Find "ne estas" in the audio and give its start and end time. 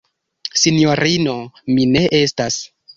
1.95-2.63